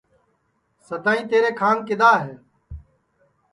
[0.87, 2.33] سدائیں تیرے کھانگ کدؔا ہے